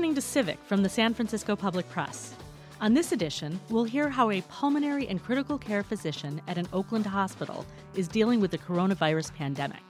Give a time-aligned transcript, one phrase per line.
[0.00, 2.34] listening to Civic from the San Francisco Public Press.
[2.80, 7.04] On this edition, we'll hear how a pulmonary and critical care physician at an Oakland
[7.04, 9.82] hospital is dealing with the coronavirus pandemic.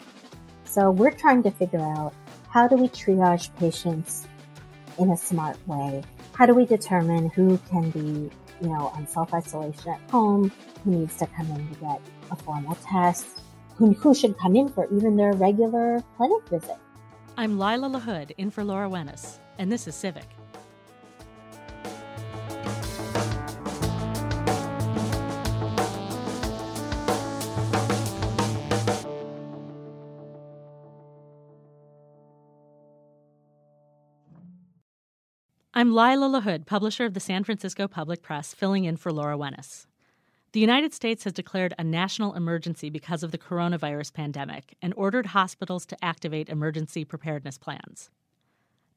[0.65, 2.12] So, we're trying to figure out
[2.49, 4.27] how do we triage patients
[4.99, 6.03] in a smart way?
[6.33, 10.51] How do we determine who can be, you know, on self isolation at home,
[10.83, 12.01] who needs to come in to get
[12.33, 13.42] a formal test,
[13.77, 16.79] who, who should come in for even their regular clinic visit?
[17.37, 20.24] I'm Lila LaHood, in for Laura Wenus, and this is Civic.
[35.74, 39.86] I'm Lila LaHood, publisher of the San Francisco Public Press, filling in for Laura Wenus.
[40.52, 45.27] The United States has declared a national emergency because of the coronavirus pandemic and ordered
[45.27, 48.11] hospitals to activate emergency preparedness plans.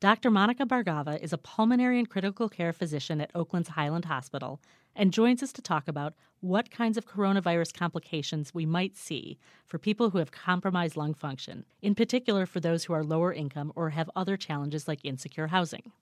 [0.04, 0.32] Dr.
[0.32, 4.60] Monica Bhargava is a pulmonary and critical care physician at Oakland's Highland Hospital
[4.98, 9.78] and joins us to talk about what kinds of coronavirus complications we might see for
[9.78, 13.92] people who have compromised lung function, in particular for those who are lower income or
[13.92, 15.94] have other challenges like insecure housing.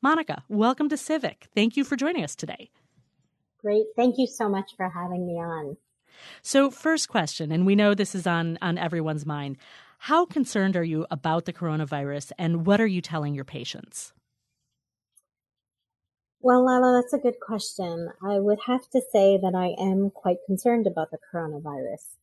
[0.00, 1.48] Monica, welcome to Civic.
[1.54, 2.70] Thank you for joining us today.
[3.58, 3.84] Great.
[3.96, 5.76] Thank you so much for having me on.
[6.40, 9.58] So, first question, and we know this is on, on everyone's mind.
[10.06, 14.12] How concerned are you about the coronavirus, and what are you telling your patients?
[16.40, 18.08] Well, Lala, that's a good question.
[18.20, 22.16] I would have to say that I am quite concerned about the coronavirus.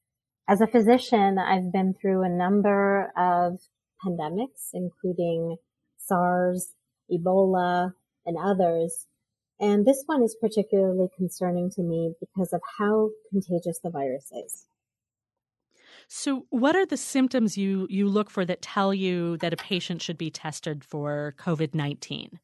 [0.45, 3.61] As a physician, I've been through a number of
[4.05, 5.55] pandemics, including
[5.95, 6.73] SARS,
[7.09, 7.93] Ebola,
[8.25, 9.05] and others.
[9.57, 14.65] And this one is particularly concerning to me because of how contagious the virus is.
[16.11, 20.01] So, what are the symptoms you, you look for that tell you that a patient
[20.01, 22.39] should be tested for COVID 19?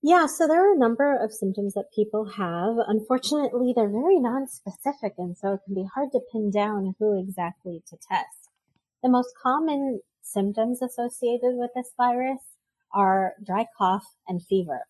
[0.00, 2.76] Yeah, so there are a number of symptoms that people have.
[2.86, 7.82] Unfortunately, they're very non-specific, and so it can be hard to pin down who exactly
[7.88, 8.50] to test.
[9.02, 12.38] The most common symptoms associated with this virus
[12.92, 14.86] are dry cough and fever.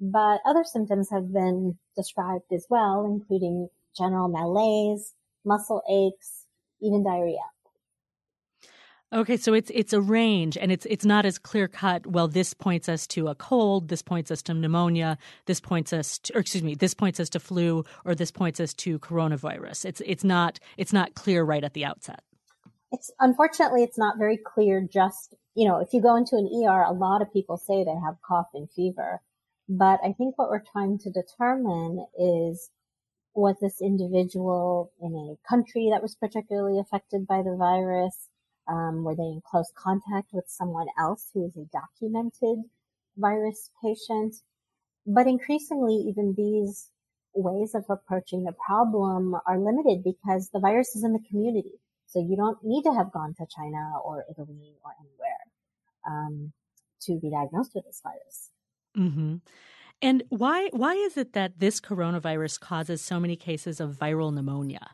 [0.00, 5.14] But other symptoms have been described as well, including general malaise,
[5.44, 6.46] muscle aches,
[6.80, 7.38] even diarrhea.
[9.12, 12.06] Okay, so it's it's a range, and it's it's not as clear cut.
[12.06, 13.88] Well, this points us to a cold.
[13.88, 15.18] This points us to pneumonia.
[15.46, 18.60] This points us, to, or excuse me, this points us to flu, or this points
[18.60, 19.84] us to coronavirus.
[19.84, 22.22] It's it's not it's not clear right at the outset.
[22.92, 24.80] It's unfortunately it's not very clear.
[24.80, 27.90] Just you know, if you go into an ER, a lot of people say they
[28.04, 29.20] have cough and fever,
[29.68, 32.70] but I think what we're trying to determine is
[33.34, 38.28] was this individual in a country that was particularly affected by the virus?
[38.68, 42.64] Um, were they in close contact with someone else who is a documented
[43.16, 44.36] virus patient?
[45.06, 46.90] But increasingly, even these
[47.34, 51.80] ways of approaching the problem are limited because the virus is in the community.
[52.06, 55.40] So you don't need to have gone to China or Italy or anywhere
[56.06, 56.52] um,
[57.02, 58.50] to be diagnosed with this virus.
[58.96, 59.36] Mm-hmm.
[60.02, 64.90] And why why is it that this coronavirus causes so many cases of viral pneumonia?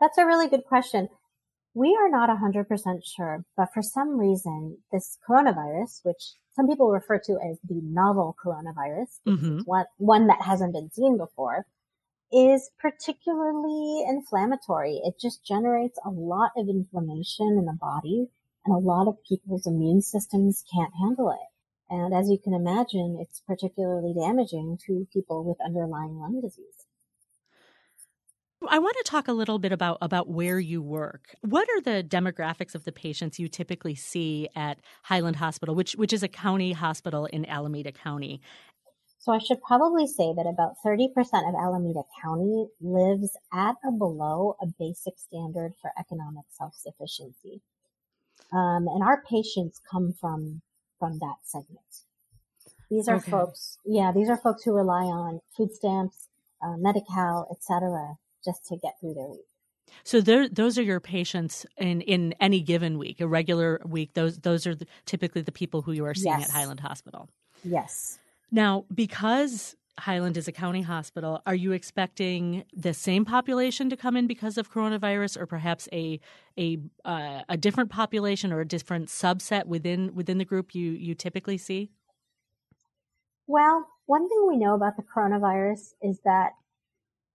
[0.00, 1.08] That's a really good question.
[1.74, 2.66] We are not 100%
[3.04, 8.34] sure, but for some reason, this coronavirus, which some people refer to as the novel
[8.44, 9.60] coronavirus, mm-hmm.
[9.60, 11.66] one, one that hasn't been seen before,
[12.32, 15.00] is particularly inflammatory.
[15.04, 18.26] It just generates a lot of inflammation in the body,
[18.64, 21.57] and a lot of people's immune systems can't handle it.
[21.90, 26.86] And as you can imagine, it's particularly damaging to people with underlying lung disease.
[28.68, 31.36] I want to talk a little bit about, about where you work.
[31.42, 36.12] What are the demographics of the patients you typically see at Highland Hospital, which, which
[36.12, 38.40] is a county hospital in Alameda County?
[39.20, 41.08] So I should probably say that about 30%
[41.48, 47.60] of Alameda County lives at or below a basic standard for economic self-sufficiency.
[48.52, 50.62] Um, and our patients come from
[50.98, 51.80] from that segment.
[52.90, 53.30] These are okay.
[53.30, 56.28] folks, yeah, these are folks who rely on food stamps,
[56.62, 59.44] uh, Medi-Cal, etc., just to get through their week.
[60.04, 64.14] So those are your patients in, in any given week, a regular week.
[64.14, 66.48] Those those are the, typically the people who you are seeing yes.
[66.48, 67.28] at Highland Hospital.
[67.64, 68.18] Yes.
[68.50, 71.42] Now, because Highland is a county hospital.
[71.46, 76.20] Are you expecting the same population to come in because of coronavirus, or perhaps a
[76.58, 81.14] a uh, a different population or a different subset within within the group you you
[81.14, 81.90] typically see?
[83.46, 86.52] Well, one thing we know about the coronavirus is that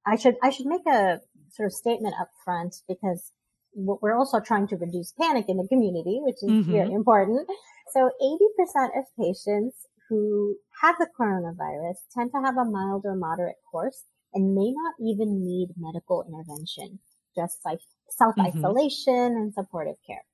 [0.06, 1.22] I should I should make a
[1.52, 3.32] sort of statement up front because
[3.76, 6.72] we're also trying to reduce panic in the community, which is mm-hmm.
[6.72, 7.48] very important.
[7.92, 13.56] So 80% of patients who have the coronavirus tend to have a mild or moderate
[13.72, 14.04] course
[14.34, 17.00] and may not even need medical intervention,
[17.36, 17.80] just like
[18.10, 19.38] self-isolation mm-hmm.
[19.38, 20.26] and supportive care.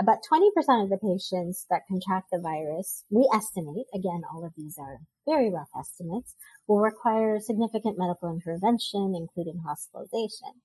[0.00, 4.76] About 20% of the patients that contract the virus, we estimate, again, all of these
[4.78, 6.34] are very rough estimates,
[6.66, 10.62] will require significant medical intervention, including hospitalization.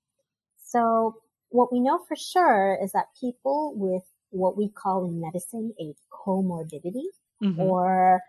[0.64, 1.18] So
[1.50, 5.94] what we know for sure is that people with what we call in medicine a
[6.12, 7.10] comorbidity
[7.42, 7.60] mm-hmm.
[7.60, 8.22] or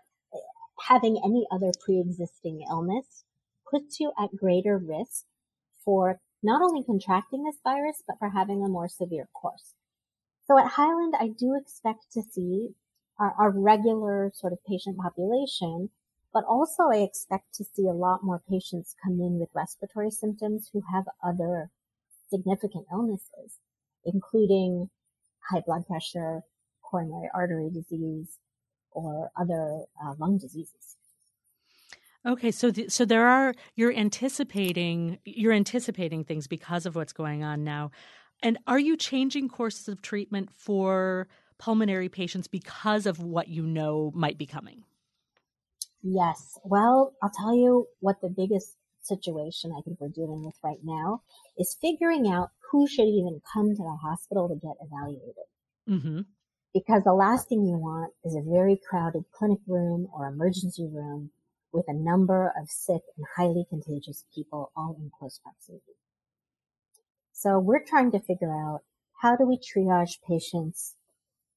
[0.87, 3.23] having any other pre-existing illness
[3.69, 5.25] puts you at greater risk
[5.83, 9.73] for not only contracting this virus, but for having a more severe course.
[10.47, 12.69] So at Highland, I do expect to see
[13.19, 15.89] our, our regular sort of patient population,
[16.33, 20.69] but also I expect to see a lot more patients come in with respiratory symptoms
[20.73, 21.69] who have other
[22.29, 23.59] significant illnesses,
[24.03, 24.89] including
[25.49, 26.41] high blood pressure,
[26.81, 28.37] coronary artery disease,
[28.91, 30.97] or other uh, lung diseases.
[32.25, 37.43] Okay, so the, so there are you're anticipating you're anticipating things because of what's going
[37.43, 37.91] on now.
[38.43, 41.27] And are you changing courses of treatment for
[41.57, 44.83] pulmonary patients because of what you know might be coming?
[46.03, 46.59] Yes.
[46.63, 51.21] Well, I'll tell you what the biggest situation I think we're dealing with right now
[51.57, 55.35] is figuring out who should even come to the hospital to get evaluated.
[55.89, 56.21] Mm-hmm.
[56.73, 61.31] Because the last thing you want is a very crowded clinic room or emergency room
[61.73, 65.95] with a number of sick and highly contagious people all in close proximity.
[67.33, 68.81] So we're trying to figure out
[69.21, 70.95] how do we triage patients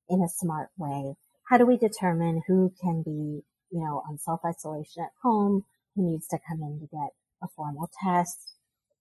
[0.08, 1.14] in a smart way?
[1.48, 5.64] How do we determine who can be, you know, on self-isolation at home,
[5.94, 7.10] who needs to come in to get
[7.42, 8.54] a formal test,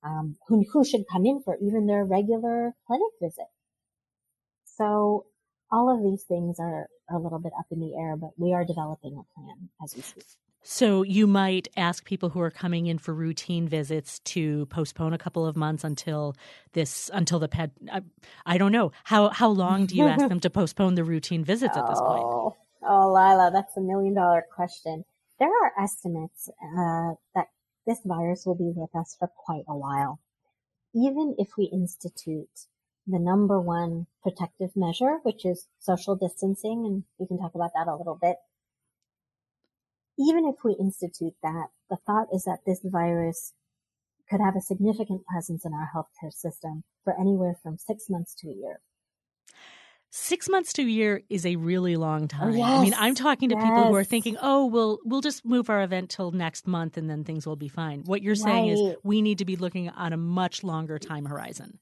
[0.04, 3.48] um, who, who should come in for even their regular clinic visit.
[4.66, 5.26] So
[5.74, 8.64] all of these things are a little bit up in the air, but we are
[8.64, 10.26] developing a plan as we speak.
[10.62, 15.18] So you might ask people who are coming in for routine visits to postpone a
[15.18, 16.38] couple of months until
[16.72, 17.72] this until the pet.
[17.92, 18.02] I,
[18.46, 21.76] I don't know how how long do you ask them to postpone the routine visits
[21.76, 22.24] at this point?
[22.24, 22.56] Oh,
[22.88, 25.04] oh, Lila, that's a million dollar question.
[25.40, 27.48] There are estimates uh, that
[27.86, 30.20] this virus will be with us for quite a while.
[30.96, 32.68] Even if we institute
[33.06, 37.88] the number one protective measure, which is social distancing, and we can talk about that
[37.88, 38.38] a little bit
[40.18, 43.54] even if we institute that, the thought is that this virus
[44.30, 48.50] could have a significant presence in our healthcare system for anywhere from six months to
[48.50, 48.80] a year.
[50.10, 52.52] Six months to a year is a really long oh, time.
[52.52, 52.70] Oh, yes.
[52.70, 53.64] I mean, I'm talking to yes.
[53.64, 57.10] people who are thinking, "Oh, we'll we'll just move our event till next month, and
[57.10, 60.14] then things will be fine." What you're saying is, we need to be looking on
[60.14, 61.80] a much longer time horizon.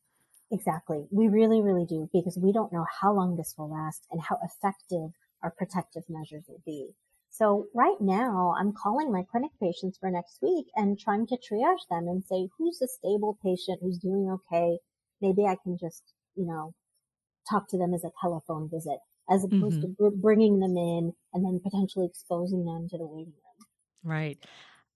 [0.52, 4.22] Exactly, we really, really do, because we don't know how long this will last and
[4.22, 5.12] how effective
[5.42, 6.90] our protective measures will be.
[7.30, 11.88] So right now I'm calling my clinic patients for next week and trying to triage
[11.90, 14.78] them and say, who's a stable patient who's doing okay?
[15.22, 16.04] Maybe I can just,
[16.36, 16.74] you know,
[17.50, 19.00] talk to them as a telephone visit
[19.30, 20.04] as opposed mm-hmm.
[20.04, 23.68] to bringing them in and then potentially exposing them to the waiting room.
[24.04, 24.38] Right.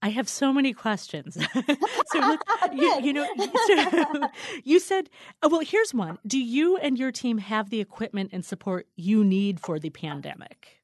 [0.06, 1.34] I have so many questions.
[2.08, 2.38] so,
[2.72, 3.28] you, you, know,
[3.68, 4.30] so
[4.64, 5.10] you said,
[5.42, 6.20] oh, well, here's one.
[6.28, 10.84] Do you and your team have the equipment and support you need for the pandemic?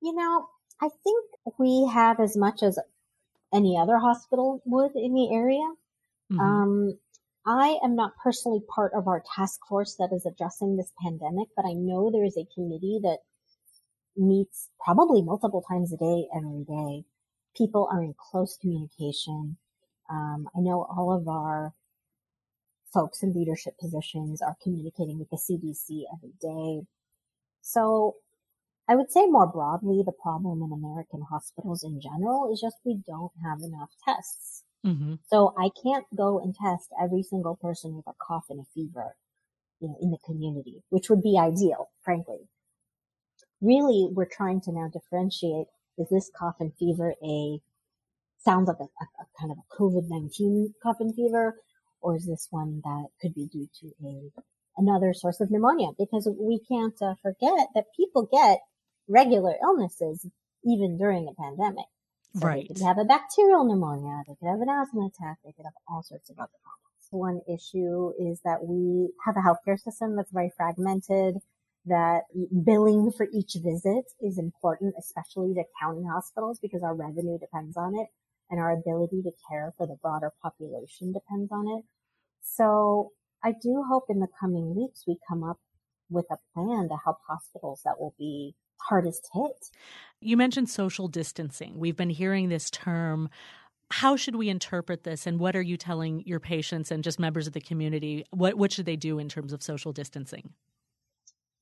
[0.00, 0.48] You know,
[0.80, 1.26] I think
[1.58, 2.78] we have as much as
[3.52, 5.74] any other hospital would in the area.
[6.32, 6.40] Mm-hmm.
[6.40, 6.98] Um,
[7.46, 11.66] I am not personally part of our task force that is addressing this pandemic, but
[11.66, 13.18] I know there is a committee that
[14.16, 17.04] meets probably multiple times a day every day.
[17.56, 19.56] People are in close communication.
[20.08, 21.72] Um, I know all of our
[22.92, 26.86] folks in leadership positions are communicating with the CDC every day.
[27.62, 28.16] So
[28.88, 33.00] I would say more broadly, the problem in American hospitals in general is just we
[33.06, 34.64] don't have enough tests.
[34.84, 35.14] Mm-hmm.
[35.28, 39.14] So I can't go and test every single person with a cough and a fever,
[39.78, 42.48] you know, in the community, which would be ideal, frankly.
[43.60, 45.66] Really, we're trying to now differentiate,
[46.00, 47.60] is this cough and fever a,
[48.38, 51.56] sounds like a, a, kind of a COVID-19 cough and fever,
[52.00, 54.30] or is this one that could be due to a,
[54.76, 55.88] another source of pneumonia?
[55.98, 58.60] Because we can't uh, forget that people get
[59.08, 60.26] regular illnesses
[60.64, 61.86] even during a pandemic.
[62.36, 62.66] So right.
[62.68, 64.22] They could have a bacterial pneumonia.
[64.26, 65.38] They could have an asthma attack.
[65.44, 66.80] They could have all sorts of other problems.
[67.10, 71.38] One issue is that we have a healthcare system that's very fragmented,
[71.86, 72.22] that
[72.64, 77.94] billing for each visit is important, especially to county hospitals because our revenue depends on
[77.98, 78.08] it
[78.50, 81.84] and our ability to care for the broader population depends on it.
[82.42, 85.58] So I do hope in the coming weeks we come up
[86.10, 88.54] with a plan to help hospitals that will be
[88.88, 89.70] hardest hit.
[90.20, 91.78] You mentioned social distancing.
[91.78, 93.30] We've been hearing this term.
[93.90, 97.46] How should we interpret this, and what are you telling your patients and just members
[97.46, 98.24] of the community?
[98.30, 100.52] What what should they do in terms of social distancing?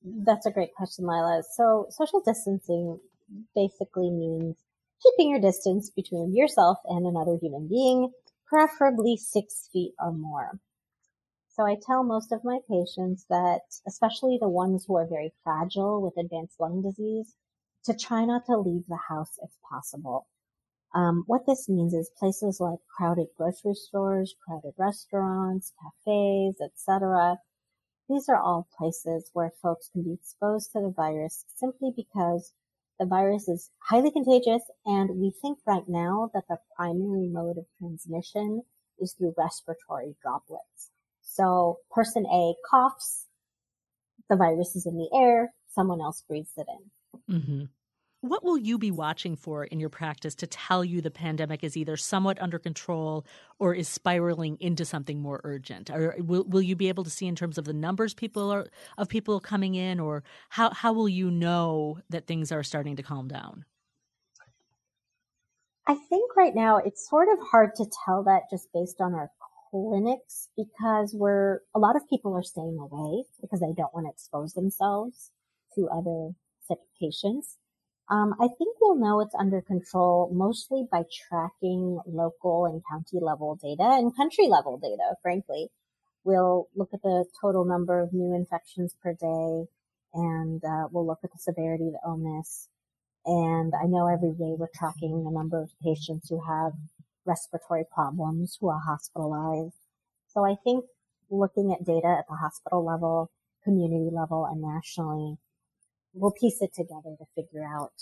[0.03, 1.43] That's a great question, Lila.
[1.55, 2.99] So, social distancing
[3.55, 4.57] basically means
[5.01, 8.11] keeping your distance between yourself and another human being,
[8.47, 10.59] preferably six feet or more.
[11.49, 16.01] So I tell most of my patients that, especially the ones who are very fragile
[16.01, 17.35] with advanced lung disease,
[17.85, 20.27] to try not to leave the house if possible.
[20.95, 27.39] Um, what this means is places like crowded grocery stores, crowded restaurants, cafes, etc.
[28.09, 32.51] These are all places where folks can be exposed to the virus simply because
[32.99, 37.65] the virus is highly contagious, and we think right now that the primary mode of
[37.77, 38.63] transmission
[38.99, 40.89] is through respiratory droplets.
[41.21, 43.25] So person A coughs,
[44.29, 47.35] the virus is in the air, someone else breathes it in.
[47.35, 47.63] Mm-hmm.
[48.21, 51.77] What will you be watching for in your practice to tell you the pandemic is
[51.77, 53.25] either somewhat under control
[53.59, 55.89] or is spiraling into something more urgent?
[55.89, 58.67] Or will, will you be able to see in terms of the numbers people are
[58.97, 63.03] of people coming in, or how how will you know that things are starting to
[63.03, 63.63] calm down?
[65.87, 69.31] I think right now it's sort of hard to tell that just based on our
[69.71, 74.11] clinics because we're a lot of people are staying away because they don't want to
[74.11, 75.31] expose themselves
[75.75, 76.31] to other
[76.67, 77.57] sick patients.
[78.09, 83.55] Um, I think we'll know it's under control mostly by tracking local and county level
[83.61, 85.69] data and country level data, frankly.
[86.23, 89.65] We'll look at the total number of new infections per day
[90.13, 92.67] and uh, we'll look at the severity of the illness.
[93.25, 96.73] And I know every day we're tracking the number of patients who have
[97.25, 99.75] respiratory problems, who are hospitalized.
[100.27, 100.85] So I think
[101.29, 103.29] looking at data at the hospital level,
[103.63, 105.37] community level, and nationally
[106.13, 107.93] we'll piece it together to figure out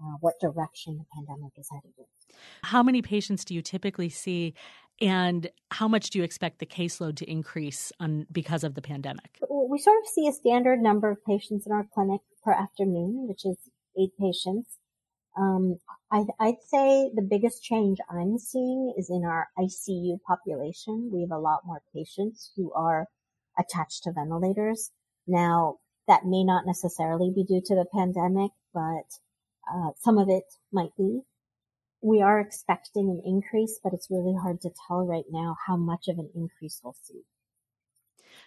[0.00, 2.36] uh, what direction the pandemic is headed in.
[2.64, 4.54] How many patients do you typically see,
[5.00, 9.38] and how much do you expect the caseload to increase on, because of the pandemic?
[9.50, 13.44] We sort of see a standard number of patients in our clinic per afternoon, which
[13.44, 13.56] is
[13.98, 14.78] eight patients.
[15.38, 15.76] Um,
[16.10, 21.10] I, I'd say the biggest change I'm seeing is in our ICU population.
[21.12, 23.06] We have a lot more patients who are
[23.58, 24.90] attached to ventilators.
[25.26, 25.76] Now,
[26.08, 29.18] that may not necessarily be due to the pandemic, but
[29.72, 31.20] uh, some of it might be.
[32.00, 36.08] We are expecting an increase, but it's really hard to tell right now how much
[36.08, 37.22] of an increase we'll see.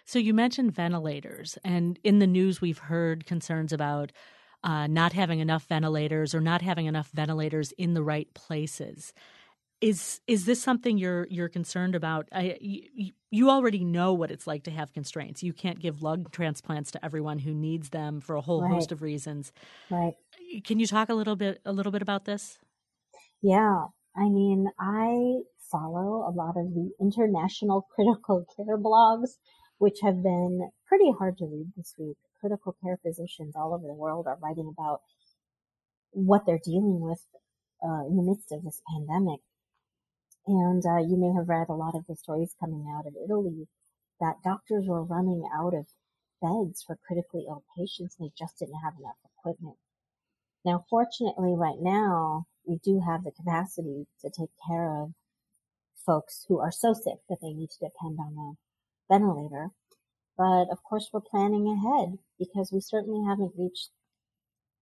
[0.04, 4.12] So you mentioned ventilators, and in the news we've heard concerns about
[4.62, 9.12] uh, not having enough ventilators or not having enough ventilators in the right places.
[9.80, 12.28] Is is this something you're you're concerned about?
[12.32, 15.42] I, you, you already know what it's like to have constraints.
[15.42, 18.72] You can't give lung transplants to everyone who needs them for a whole right.
[18.72, 19.52] host of reasons.
[19.90, 20.14] Right.
[20.64, 22.58] Can you talk a little bit a little bit about this?
[23.42, 23.86] Yeah.
[24.16, 29.36] I mean, I follow a lot of the international critical care blogs,
[29.78, 32.16] which have been pretty hard to read this week.
[32.40, 35.00] Critical care physicians all over the world are writing about
[36.12, 37.22] what they're dealing with
[37.84, 39.40] uh, in the midst of this pandemic.
[40.46, 43.68] And uh, you may have read a lot of the stories coming out of Italy
[44.20, 45.86] that doctors were running out of
[46.40, 49.76] beds for critically ill patients and they just didn't have enough equipment.
[50.64, 55.12] Now, fortunately, right now, we do have the capacity to take care of
[56.04, 59.70] folks who are so sick that they need to depend on a ventilator.
[60.36, 63.90] But of course, we're planning ahead because we certainly haven't reached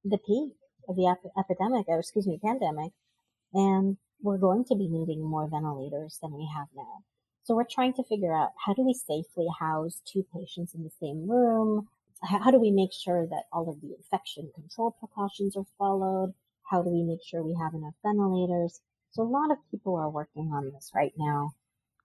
[0.05, 0.55] the peak
[0.89, 2.93] of the ep- epidemic, or excuse me, pandemic.
[3.53, 7.05] And we're going to be needing more ventilators than we have now.
[7.45, 10.91] So we're trying to figure out how do we safely house two patients in the
[10.99, 11.89] same room?
[12.23, 16.33] How do we make sure that all of the infection control precautions are followed?
[16.63, 18.81] How do we make sure we have enough ventilators?
[19.11, 21.53] So a lot of people are working on this right now.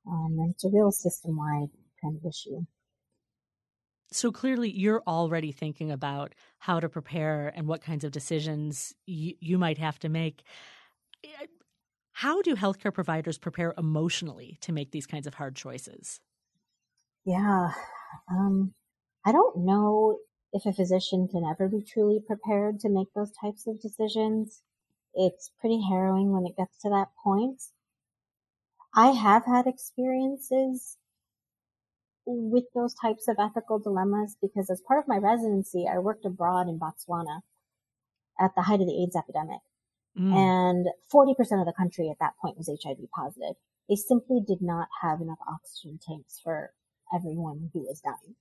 [0.06, 1.70] Um, and it's a real system wide
[2.04, 2.66] kind of issue.
[4.12, 9.36] So clearly, you're already thinking about how to prepare and what kinds of decisions you,
[9.40, 10.44] you might have to make.
[12.20, 16.20] How do healthcare providers prepare emotionally to make these kinds of hard choices?
[17.26, 17.72] Yeah.
[18.30, 18.74] Um,
[19.26, 20.20] I don't know
[20.52, 24.64] if a physician can ever be truly prepared to make those types of decisions.
[25.14, 27.62] It's pretty harrowing when it gets to that point.
[28.94, 30.98] I have had experiences
[32.26, 36.68] with those types of ethical dilemmas because as part of my residency, I worked abroad
[36.68, 37.44] in Botswana
[38.40, 39.62] at the height of the AIDS epidemic.
[40.18, 40.34] Mm.
[40.34, 43.56] And 40% of the country at that point was HIV positive.
[43.88, 46.72] They simply did not have enough oxygen tanks for
[47.14, 48.36] everyone who was dying.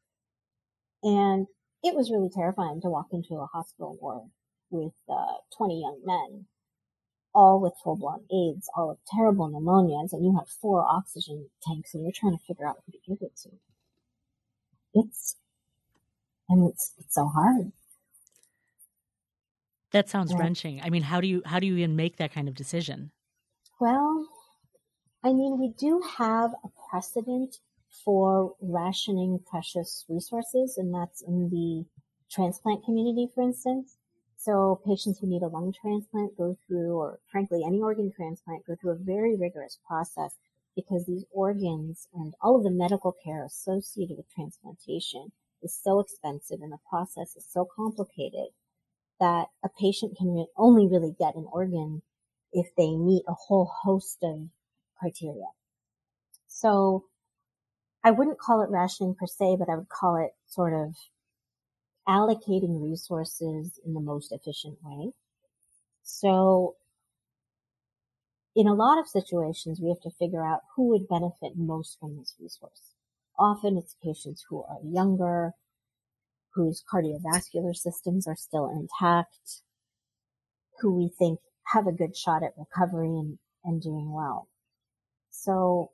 [1.02, 1.46] And
[1.82, 4.30] it was really terrifying to walk into a hospital ward
[4.70, 6.46] with uh, 20 young men,
[7.34, 11.94] all with full blown AIDS, all with terrible pneumonias, and you have four oxygen tanks
[11.94, 13.50] and you're trying to figure out who to give it to.
[14.94, 15.36] It's,
[16.48, 17.72] and it's, it's so hard.
[19.92, 20.38] That sounds yeah.
[20.38, 20.80] wrenching.
[20.82, 23.10] I mean, how do you, how do you even make that kind of decision?
[23.80, 24.26] Well,
[25.24, 27.56] I mean, we do have a precedent
[28.04, 31.84] for rationing precious resources, and that's in the
[32.30, 33.96] transplant community, for instance.
[34.36, 38.76] So patients who need a lung transplant go through, or frankly, any organ transplant go
[38.76, 40.36] through a very rigorous process
[40.76, 46.60] because these organs and all of the medical care associated with transplantation is so expensive
[46.62, 48.50] and the process is so complicated
[49.20, 52.02] that a patient can only really get an organ
[52.52, 54.48] if they meet a whole host of
[54.98, 55.46] criteria.
[56.46, 57.04] So
[58.04, 60.94] I wouldn't call it rationing per se, but I would call it sort of
[62.08, 65.12] allocating resources in the most efficient way.
[66.02, 66.76] So
[68.56, 72.16] in a lot of situations, we have to figure out who would benefit most from
[72.16, 72.94] this resource.
[73.38, 75.52] Often it's patients who are younger,
[76.54, 79.62] whose cardiovascular systems are still intact,
[80.80, 81.40] who we think
[81.72, 84.48] have a good shot at recovery and, and doing well.
[85.30, 85.90] So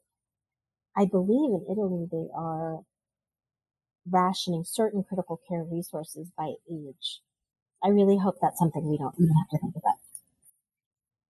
[0.97, 2.81] I believe in Italy they are
[4.11, 7.21] rationing certain critical care resources by age.
[7.83, 9.95] I really hope that's something we don't even have to think about.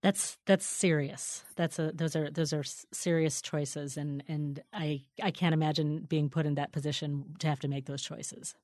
[0.02, 1.44] That's that's serious.
[1.56, 6.28] That's a those are those are serious choices, and and I I can't imagine being
[6.28, 8.54] put in that position to have to make those choices.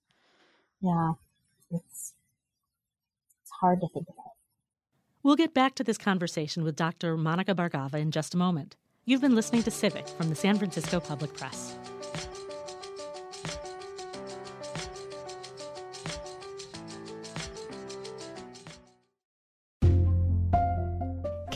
[0.80, 1.12] Yeah,
[1.70, 2.14] it's
[3.42, 4.32] it's hard to think about.
[5.22, 7.16] We'll get back to this conversation with Dr.
[7.16, 8.76] Monica Bhargava in just a moment.
[9.04, 11.76] You've been listening to Civic from the San Francisco Public Press.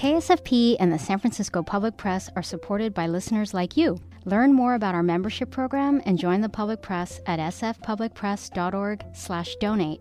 [0.04, 3.98] KSFP and the San Francisco Public Press are supported by listeners like you.
[4.26, 10.00] Learn more about our membership program and join the public press at sfpublicpress.org/donate.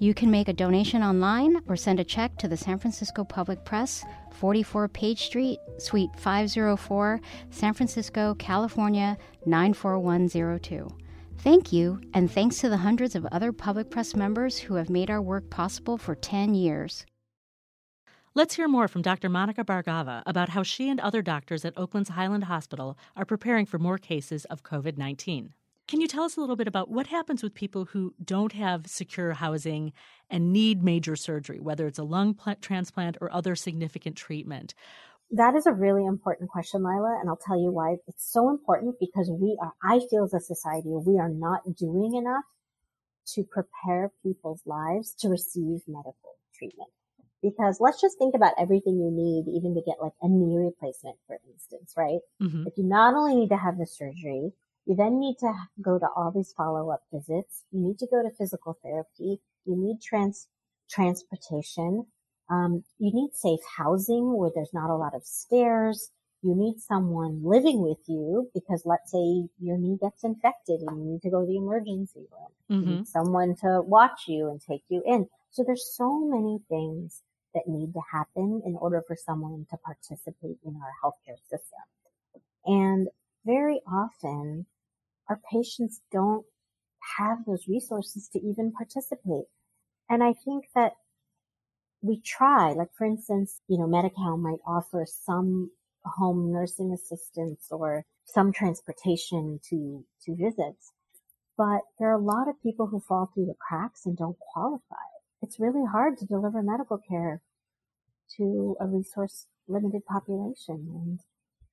[0.00, 3.64] You can make a donation online or send a check to the San Francisco Public
[3.64, 7.20] Press, 44 Page Street, Suite 504,
[7.50, 10.88] San Francisco, California 94102.
[11.38, 15.10] Thank you, and thanks to the hundreds of other public press members who have made
[15.10, 17.06] our work possible for 10 years.
[18.38, 19.28] Let's hear more from Dr.
[19.28, 23.80] Monica Bhargava about how she and other doctors at Oakland's Highland Hospital are preparing for
[23.80, 25.54] more cases of COVID 19.
[25.88, 28.86] Can you tell us a little bit about what happens with people who don't have
[28.86, 29.92] secure housing
[30.30, 34.72] and need major surgery, whether it's a lung transplant or other significant treatment?
[35.32, 39.00] That is a really important question, Lila, and I'll tell you why it's so important
[39.00, 42.44] because we are, I feel as a society, we are not doing enough
[43.34, 46.90] to prepare people's lives to receive medical treatment.
[47.42, 51.16] Because let's just think about everything you need, even to get like a knee replacement,
[51.26, 52.18] for instance, right?
[52.42, 52.66] Mm-hmm.
[52.66, 54.52] If you not only need to have the surgery,
[54.86, 57.64] you then need to go to all these follow up visits.
[57.70, 59.38] You need to go to physical therapy.
[59.66, 60.48] You need trans,
[60.90, 62.06] transportation.
[62.50, 66.10] Um, you need safe housing where there's not a lot of stairs.
[66.42, 71.12] You need someone living with you because let's say your knee gets infected and you
[71.12, 72.82] need to go to the emergency room.
[72.82, 73.02] Mm-hmm.
[73.04, 75.28] Someone to watch you and take you in.
[75.50, 77.22] So there's so many things
[77.58, 81.80] that need to happen in order for someone to participate in our healthcare system.
[82.64, 83.08] And
[83.44, 84.66] very often
[85.28, 86.44] our patients don't
[87.18, 89.46] have those resources to even participate.
[90.08, 90.92] And I think that
[92.00, 95.70] we try, like for instance, you know, Medi-Cal might offer some
[96.04, 100.92] home nursing assistance or some transportation to, to visits.
[101.56, 105.08] But there are a lot of people who fall through the cracks and don't qualify
[105.42, 107.40] it's really hard to deliver medical care
[108.36, 110.88] to a resource limited population.
[110.94, 111.20] And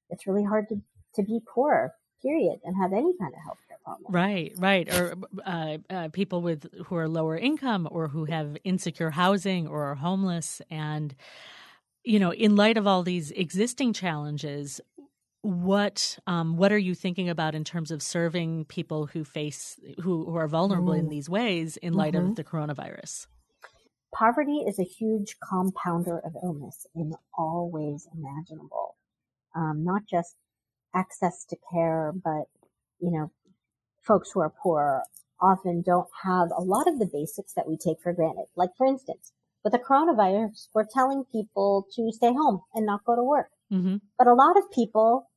[0.10, 0.82] it's really hard to,
[1.15, 4.12] to be poor, period, and have any kind of health care problem.
[4.12, 4.94] Right, right.
[4.94, 5.15] Or
[5.46, 9.96] uh, uh, people with who are lower income or who have insecure housing or are
[9.96, 10.62] homeless.
[10.70, 11.15] And,
[12.04, 14.82] you know, in light of all these existing challenges,
[15.41, 20.26] what um, what are you thinking about in terms of serving people who face who,
[20.26, 21.00] who are vulnerable mm.
[21.00, 22.30] in these ways in light mm-hmm.
[22.30, 23.28] of the coronavirus?
[24.15, 28.95] Poverty is a huge compounder of illness in all ways imaginable.
[29.56, 30.36] Um, not just
[30.93, 32.45] access to care, but,
[32.99, 33.32] you know,
[34.01, 35.04] folks who are poor
[35.41, 38.45] often don't have a lot of the basics that we take for granted.
[38.56, 43.15] Like, for instance, with the coronavirus, we're telling people to stay home and not go
[43.15, 43.49] to work.
[43.71, 43.97] Mm-hmm.
[44.17, 45.30] But a lot of people,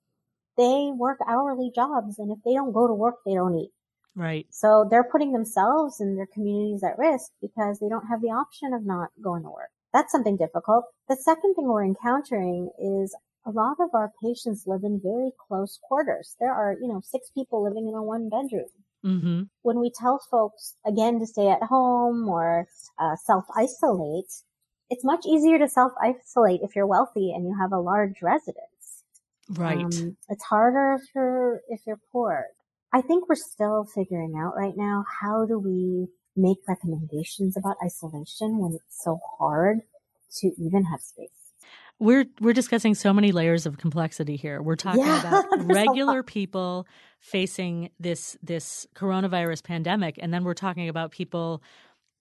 [0.56, 3.70] they work hourly jobs, and if they don't go to work, they don't eat.
[4.18, 4.46] Right.
[4.50, 8.74] So they're putting themselves and their communities at risk because they don't have the option
[8.74, 9.70] of not going to work.
[9.92, 10.86] That's something difficult.
[11.08, 15.78] The second thing we're encountering is a lot of our patients live in very close
[15.80, 16.34] quarters.
[16.40, 18.66] There are, you know, six people living in a one bedroom.
[19.06, 19.42] Mm-hmm.
[19.62, 22.66] When we tell folks again to stay at home or
[22.98, 24.42] uh, self isolate,
[24.90, 29.04] it's much easier to self isolate if you're wealthy and you have a large residence.
[29.48, 29.78] Right.
[29.78, 32.46] Um, it's harder if you're if you're poor.
[32.92, 38.58] I think we're still figuring out right now how do we make recommendations about isolation
[38.58, 39.80] when it's so hard
[40.36, 41.28] to even have space.
[41.98, 44.62] We're we're discussing so many layers of complexity here.
[44.62, 46.86] We're talking yeah, about regular people
[47.20, 51.62] facing this this coronavirus pandemic and then we're talking about people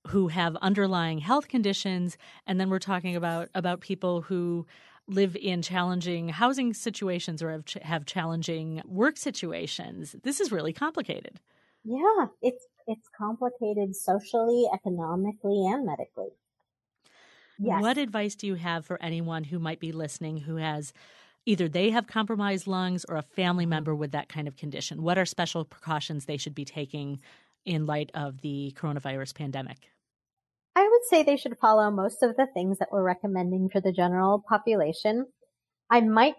[0.08, 4.66] who have underlying health conditions and then we're talking about about people who
[5.08, 10.16] live in challenging housing situations or have, ch- have challenging work situations.
[10.24, 11.40] This is really complicated.
[11.84, 16.30] Yeah, it's it's complicated socially, economically, and medically.
[17.60, 17.82] Yes.
[17.82, 20.94] What advice do you have for anyone who might be listening who has
[21.46, 25.02] either they have compromised lungs or a family member with that kind of condition?
[25.02, 27.20] What are special precautions they should be taking
[27.66, 29.90] in light of the coronavirus pandemic?
[30.78, 33.92] I would say they should follow most of the things that we're recommending for the
[33.92, 35.26] general population.
[35.90, 36.36] I might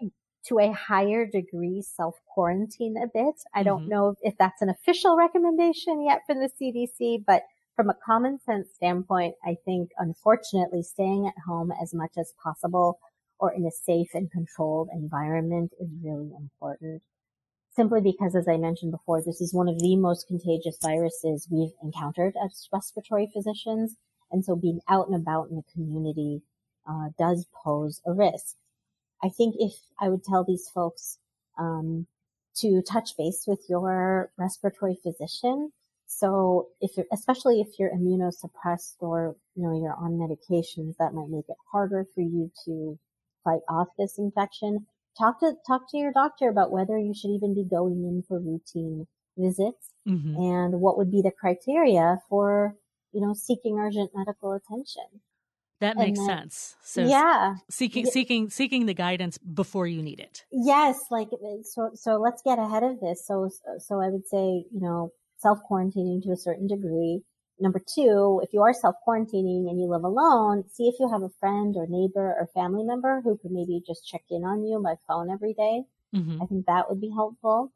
[0.47, 3.35] to a higher degree self quarantine a bit.
[3.53, 3.89] I don't mm-hmm.
[3.89, 7.43] know if that's an official recommendation yet from the CDC, but
[7.75, 12.97] from a common sense standpoint, I think unfortunately staying at home as much as possible
[13.41, 17.01] or in a safe and controlled environment is really important.
[17.75, 21.75] Simply because, as I mentioned before, this is one of the most contagious viruses we've
[21.83, 23.97] encountered as respiratory physicians.
[24.31, 26.41] And so being out and about in the community
[26.89, 28.55] uh, does pose a risk.
[29.23, 31.17] I think if I would tell these folks
[31.57, 32.07] um,
[32.57, 35.71] to touch base with your respiratory physician.
[36.07, 41.29] So if you're, especially if you're immunosuppressed or, you know, you're on medications, that might
[41.29, 42.97] make it harder for you to
[43.43, 44.87] fight off this infection.
[45.17, 48.39] Talk to, talk to your doctor about whether you should even be going in for
[48.39, 49.05] routine
[49.37, 50.35] visits mm-hmm.
[50.35, 52.75] and what would be the criteria for
[53.11, 55.21] you know, seeking urgent medical attention.
[55.79, 56.75] That makes then, sense.
[56.83, 60.43] So yeah, seeking seeking seeking the guidance before you need it.
[60.51, 61.29] Yes, like
[61.63, 61.91] so.
[61.93, 63.25] So let's get ahead of this.
[63.25, 67.21] So so I would say you know self quarantining to a certain degree.
[67.61, 71.23] Number two, if you are self quarantining and you live alone, see if you have
[71.23, 74.81] a friend or neighbor or family member who could maybe just check in on you
[74.83, 75.83] by phone every day.
[76.13, 76.41] Mm-hmm.
[76.41, 77.71] I think that would be helpful.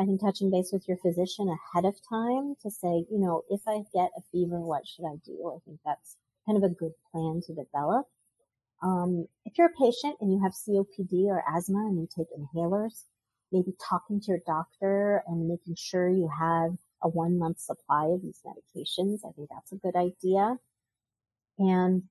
[0.00, 3.60] I think touching base with your physician ahead of time to say, you know, if
[3.68, 5.52] I get a fever, what should I do?
[5.54, 8.06] I think that's kind of a good plan to develop.
[8.82, 13.04] Um, if you're a patient and you have COPD or asthma and you take inhalers,
[13.52, 18.22] maybe talking to your doctor and making sure you have a one month supply of
[18.22, 19.18] these medications.
[19.22, 20.56] I think that's a good idea.
[21.58, 22.04] And,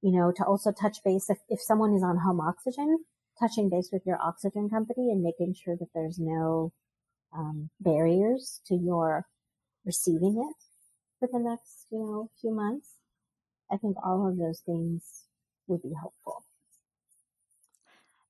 [0.00, 3.04] you know, to also touch base if, if someone is on home oxygen,
[3.38, 6.72] touching base with your oxygen company and making sure that there's no
[7.36, 9.26] um, barriers to your
[9.84, 10.56] receiving it
[11.18, 12.90] for the next, you know, few months.
[13.70, 15.24] I think all of those things
[15.66, 16.44] would be helpful.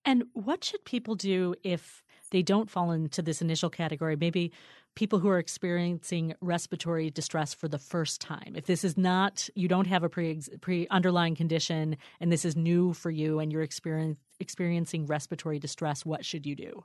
[0.04, 4.16] And what should people do if they don't fall into this initial category?
[4.16, 4.52] Maybe
[4.94, 8.54] people who are experiencing respiratory distress for the first time.
[8.56, 12.56] If this is not, you don't have a pre, pre underlying condition and this is
[12.56, 16.84] new for you and you're experience, experiencing respiratory distress, what should you do?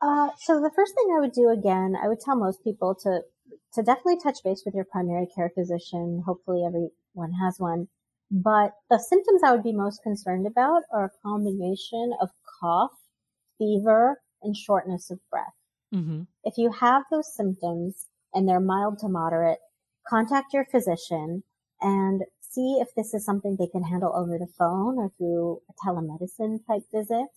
[0.00, 3.22] Uh, so the first thing I would do again, I would tell most people to
[3.74, 6.22] to definitely touch base with your primary care physician.
[6.24, 7.88] Hopefully, everyone has one.
[8.30, 12.30] But the symptoms I would be most concerned about are a combination of
[12.60, 12.92] cough,
[13.58, 15.54] fever, and shortness of breath.
[15.94, 16.22] Mm-hmm.
[16.44, 19.58] If you have those symptoms and they're mild to moderate,
[20.06, 21.42] contact your physician
[21.80, 25.86] and see if this is something they can handle over the phone or through a
[25.86, 27.28] telemedicine type visit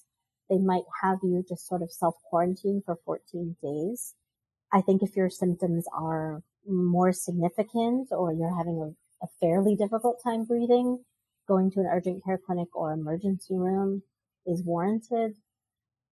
[0.52, 4.14] they might have you just sort of self quarantine for 14 days.
[4.74, 10.22] I think if your symptoms are more significant or you're having a, a fairly difficult
[10.22, 11.00] time breathing,
[11.48, 14.04] going to an urgent care clinic or emergency room
[14.46, 15.36] is warranted.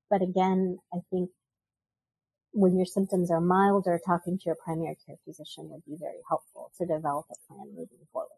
[0.10, 1.30] But again, I think
[2.52, 6.72] when your symptoms are milder, talking to your primary care physician would be very helpful
[6.78, 8.30] to develop a plan moving forward.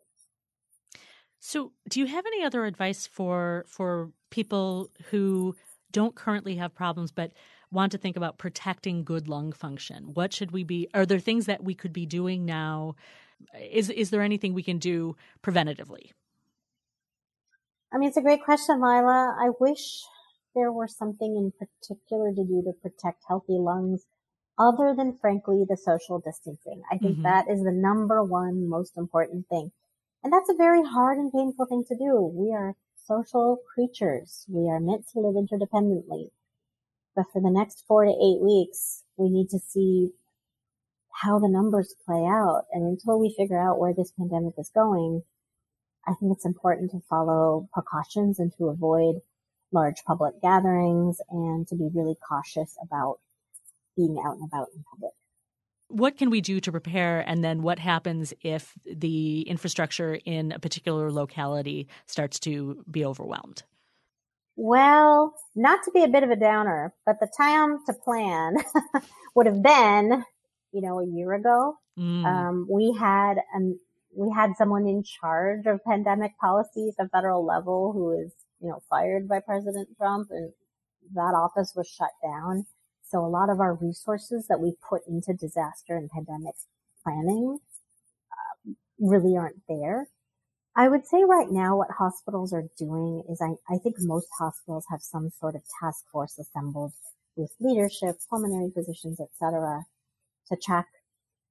[1.39, 5.55] So, do you have any other advice for for people who
[5.91, 7.31] don't currently have problems but
[7.71, 10.11] want to think about protecting good lung function?
[10.13, 10.89] What should we be?
[10.93, 12.95] Are there things that we could be doing now?
[13.59, 16.11] Is is there anything we can do preventatively?
[17.93, 19.35] I mean, it's a great question, Lila.
[19.39, 20.03] I wish
[20.55, 24.05] there were something in particular to do to protect healthy lungs.
[24.57, 26.81] other than frankly the social distancing.
[26.91, 27.23] I think mm-hmm.
[27.23, 29.71] that is the number one most important thing.
[30.23, 32.31] And that's a very hard and painful thing to do.
[32.33, 32.75] We are
[33.05, 34.45] social creatures.
[34.47, 36.29] We are meant to live interdependently.
[37.15, 40.11] But for the next four to eight weeks, we need to see
[41.11, 42.63] how the numbers play out.
[42.71, 45.23] And until we figure out where this pandemic is going,
[46.07, 49.21] I think it's important to follow precautions and to avoid
[49.71, 53.19] large public gatherings and to be really cautious about
[53.95, 55.11] being out and about in public.
[55.91, 60.59] What can we do to prepare, and then what happens if the infrastructure in a
[60.59, 63.63] particular locality starts to be overwhelmed?
[64.55, 68.57] Well, not to be a bit of a downer, but the time to plan
[69.35, 70.23] would have been,
[70.71, 71.77] you know, a year ago.
[71.97, 72.25] Mm.
[72.25, 73.79] Um, we had um,
[74.15, 78.69] we had someone in charge of pandemic policy at the federal level who was, you
[78.69, 80.51] know, fired by President Trump, and
[81.13, 82.65] that office was shut down.
[83.11, 86.55] So a lot of our resources that we put into disaster and pandemic
[87.03, 87.59] planning
[88.31, 90.07] uh, really aren't there.
[90.77, 94.85] I would say right now what hospitals are doing is I, I think most hospitals
[94.89, 96.93] have some sort of task force assembled
[97.35, 99.83] with leadership, pulmonary physicians, etc.,
[100.47, 100.87] to track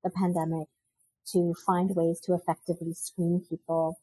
[0.03, 0.68] the pandemic,
[1.33, 4.01] to find ways to effectively screen people,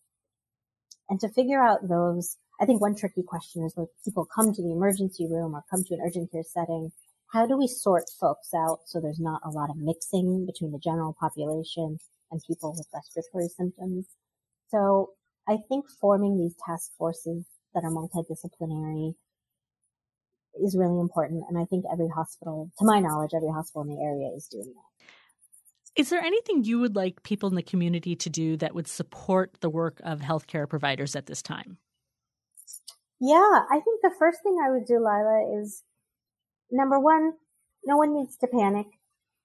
[1.10, 2.38] and to figure out those.
[2.62, 5.84] I think one tricky question is when people come to the emergency room or come
[5.86, 6.92] to an urgent care setting,
[7.32, 10.80] how do we sort folks out so there's not a lot of mixing between the
[10.80, 12.00] general population
[12.32, 14.08] and people with respiratory symptoms?
[14.70, 15.12] So
[15.48, 19.16] I think forming these task forces that are multidisciplinary
[20.64, 21.44] is really important.
[21.50, 24.74] And I think every hospital, to my knowledge, every hospital in the area is doing
[24.74, 26.02] that.
[26.02, 29.58] Is there anything you would like people in the community to do that would support
[29.62, 31.78] the work of healthcare providers at this time?
[33.20, 35.84] Yeah, I think the first thing I would do, Lila, is
[36.72, 37.34] number one,
[37.86, 38.88] no one needs to panic.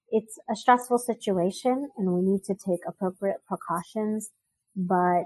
[0.09, 4.29] It's a stressful situation and we need to take appropriate precautions,
[4.75, 5.23] but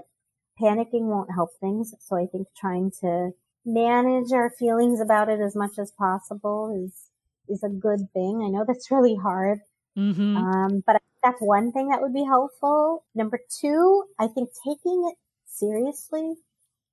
[0.60, 1.94] panicking won't help things.
[2.00, 3.30] So I think trying to
[3.64, 7.10] manage our feelings about it as much as possible is,
[7.48, 8.42] is a good thing.
[8.44, 9.60] I know that's really hard.
[9.96, 10.36] Mm-hmm.
[10.36, 13.04] Um, but that's one thing that would be helpful.
[13.14, 16.36] Number two, I think taking it seriously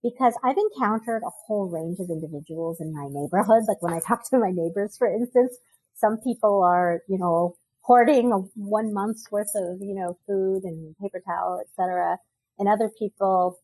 [0.05, 3.63] because I've encountered a whole range of individuals in my neighborhood.
[3.67, 5.57] Like when I talk to my neighbors, for instance,
[5.95, 11.23] some people are, you know, hoarding one month's worth of, you know, food and paper
[11.25, 12.19] towel, etc.
[12.59, 13.59] And other people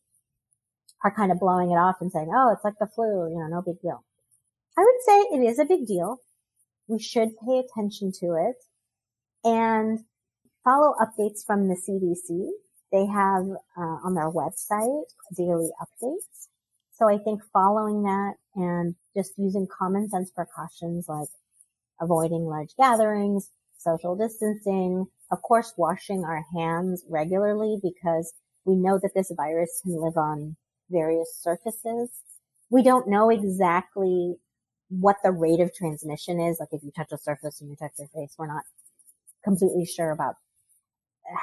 [1.03, 3.47] are kind of blowing it off and saying, oh, it's like the flu, you know,
[3.47, 4.03] no big deal.
[4.75, 6.21] I would say it is a big deal.
[6.87, 8.55] We should pay attention to it
[9.43, 9.99] and
[10.63, 12.47] follow updates from the CDC.
[12.91, 13.45] They have
[13.77, 15.03] uh, on their website
[15.35, 16.47] daily updates.
[16.91, 21.29] So I think following that and just using common sense precautions like
[21.99, 28.33] avoiding large gatherings, social distancing, of course, washing our hands regularly because
[28.65, 30.55] we know that this virus can live on
[30.89, 32.09] various surfaces.
[32.69, 34.35] We don't know exactly
[34.89, 36.59] what the rate of transmission is.
[36.59, 38.63] Like if you touch a surface and you touch your face, we're not
[39.43, 40.35] completely sure about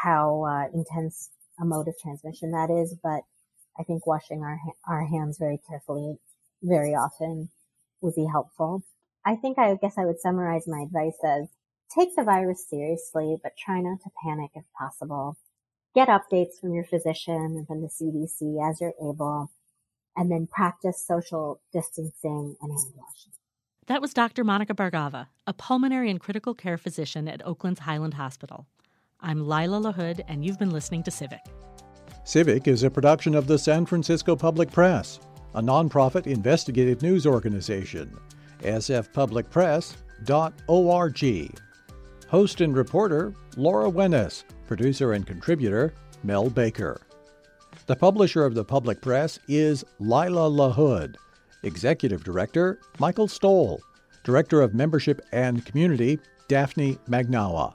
[0.04, 3.22] how uh, intense a mode of transmission that is, but
[3.78, 6.18] I think washing our our hands very carefully,
[6.62, 7.50] very often,
[8.00, 8.82] would be helpful.
[9.24, 11.48] I think I guess I would summarize my advice as
[11.94, 15.36] take the virus seriously, but try not to panic if possible
[15.94, 19.50] get updates from your physician and from the CDC as you're able,
[20.16, 23.32] and then practice social distancing and hand washing.
[23.86, 24.44] That was Dr.
[24.44, 28.66] Monica Bhargava, a pulmonary and critical care physician at Oakland's Highland Hospital.
[29.20, 31.40] I'm Lila LaHood, and you've been listening to Civic.
[32.22, 35.18] Civic is a production of the San Francisco Public Press,
[35.54, 38.16] a nonprofit investigative news organization.
[38.60, 41.58] sfpublicpress.org.
[42.28, 44.44] Host and reporter Laura Wenus.
[44.68, 47.00] Producer and contributor Mel Baker.
[47.86, 51.16] The publisher of the public press is Lila LaHood.
[51.64, 53.80] Executive Director Michael Stoll.
[54.22, 57.74] Director of Membership and Community Daphne Magnawa.